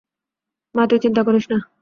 [0.75, 1.57] মা, তুই চিন্তা করিস না।